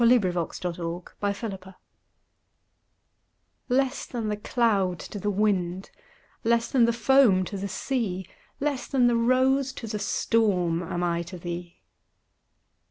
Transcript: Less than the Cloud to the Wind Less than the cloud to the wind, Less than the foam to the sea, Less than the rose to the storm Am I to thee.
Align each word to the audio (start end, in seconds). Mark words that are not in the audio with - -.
Less 0.03 0.15
than 0.15 0.29
the 0.29 0.31
Cloud 0.31 0.57
to 0.61 0.63
the 0.67 1.69
Wind 1.69 1.75
Less 3.69 4.07
than 4.07 4.27
the 4.33 4.37
cloud 4.41 4.97
to 5.07 5.19
the 5.19 5.29
wind, 5.29 5.91
Less 6.43 6.71
than 6.71 6.85
the 6.85 6.91
foam 6.91 7.43
to 7.45 7.55
the 7.55 7.67
sea, 7.67 8.27
Less 8.59 8.87
than 8.87 9.05
the 9.05 9.15
rose 9.15 9.71
to 9.73 9.85
the 9.85 9.99
storm 9.99 10.81
Am 10.81 11.03
I 11.03 11.21
to 11.21 11.37
thee. 11.37 11.83